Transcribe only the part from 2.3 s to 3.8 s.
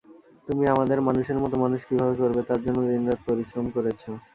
তার জন্য দিন-রাত পরিশ্রম